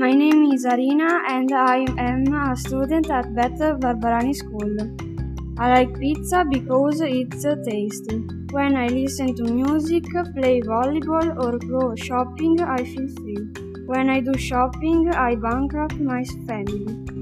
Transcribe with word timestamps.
My 0.00 0.12
name 0.12 0.44
is 0.50 0.64
Arina 0.64 1.08
and 1.28 1.52
I 1.52 1.84
am 1.98 2.32
a 2.32 2.56
student 2.56 3.10
at 3.10 3.26
Berto 3.38 3.78
Barbarani 3.78 4.34
School. 4.34 4.74
I 5.58 5.68
like 5.74 6.00
pizza 6.00 6.42
because 6.48 7.02
it's 7.02 7.44
tasty. 7.66 8.16
When 8.50 8.76
I 8.76 8.86
listen 8.86 9.34
to 9.34 9.44
music, 9.52 10.04
play 10.34 10.62
volleyball, 10.62 11.36
or 11.44 11.58
go 11.58 11.94
shopping, 11.96 12.62
I 12.62 12.78
feel 12.82 13.08
free. 13.08 13.44
When 13.84 14.08
I 14.08 14.20
do 14.20 14.38
shopping, 14.38 15.10
I 15.10 15.34
bankrupt 15.34 16.00
my 16.00 16.24
family. 16.46 17.19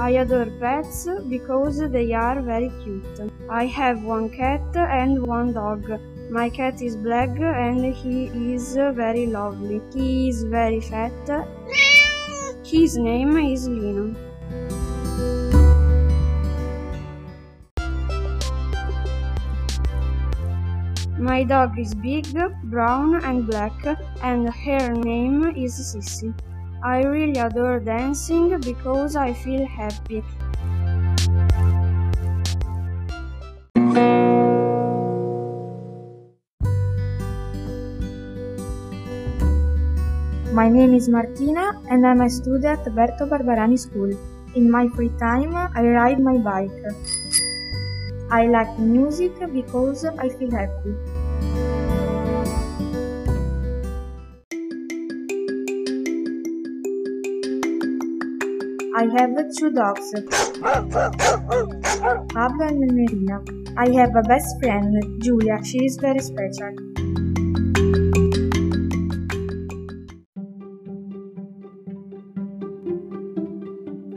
I 0.00 0.10
adore 0.10 0.46
pets 0.60 1.08
because 1.28 1.78
they 1.90 2.12
are 2.12 2.40
very 2.40 2.70
cute. 2.84 3.32
I 3.50 3.66
have 3.66 4.04
one 4.04 4.30
cat 4.30 4.76
and 4.76 5.26
one 5.26 5.52
dog. 5.52 5.90
My 6.30 6.48
cat 6.48 6.80
is 6.80 6.96
black 6.96 7.30
and 7.40 7.92
he 7.94 8.26
is 8.54 8.74
very 8.74 9.26
lovely. 9.26 9.80
He 9.92 10.28
is 10.28 10.44
very 10.44 10.80
fat. 10.80 11.12
His 12.64 12.96
name 12.96 13.36
is 13.38 13.68
Lino. 13.68 14.14
My 21.18 21.42
dog 21.42 21.76
is 21.76 21.94
big, 21.94 22.26
brown 22.64 23.24
and 23.24 23.46
black 23.48 23.72
and 24.22 24.48
her 24.48 24.94
name 24.94 25.56
is 25.56 25.74
Sissy. 25.74 26.32
I 26.82 27.02
really 27.02 27.40
adore 27.40 27.80
dancing 27.80 28.54
because 28.60 29.16
I 29.16 29.32
feel 29.32 29.66
happy. 29.66 30.22
My 40.54 40.68
name 40.68 40.94
is 40.94 41.08
Martina 41.08 41.82
and 41.90 42.06
I'm 42.06 42.20
a 42.20 42.30
student 42.30 42.86
at 42.86 42.94
Berto 42.94 43.28
Barbarani 43.28 43.78
School. 43.78 44.14
In 44.54 44.70
my 44.70 44.86
free 44.94 45.10
time, 45.18 45.54
I 45.56 45.82
ride 45.82 46.20
my 46.20 46.38
bike. 46.38 46.70
I 48.30 48.46
like 48.46 48.78
music 48.78 49.32
because 49.52 50.04
I 50.04 50.28
feel 50.28 50.50
happy. 50.52 50.94
I 58.98 59.06
have 59.16 59.30
two 59.56 59.70
dogs, 59.70 60.12
Pablo 62.34 62.66
and 62.66 62.80
Marina. 62.96 63.38
I 63.76 63.90
have 63.90 64.16
a 64.16 64.22
best 64.22 64.58
friend, 64.58 65.22
Julia. 65.22 65.62
She 65.62 65.84
is 65.84 65.98
very 65.98 66.18
special. 66.18 66.74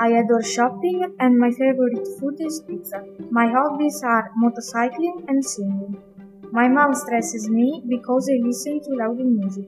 I 0.00 0.08
adore 0.20 0.42
shopping 0.42 1.14
and 1.20 1.38
my 1.38 1.50
favorite 1.50 2.08
food 2.18 2.40
is 2.40 2.62
pizza. 2.66 3.04
My 3.30 3.48
hobbies 3.48 4.02
are 4.02 4.30
motorcycling 4.42 5.28
and 5.28 5.44
singing. 5.44 5.98
My 6.52 6.68
mom 6.68 6.94
stresses 6.94 7.50
me 7.50 7.82
because 7.86 8.30
I 8.32 8.38
listen 8.42 8.80
to 8.80 8.96
loud 8.96 9.18
music. 9.18 9.66